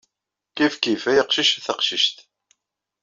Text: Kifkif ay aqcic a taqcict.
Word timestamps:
Kifkif 0.55 1.03
ay 1.05 1.17
aqcic 1.21 1.51
a 1.57 1.59
taqcict. 1.65 2.17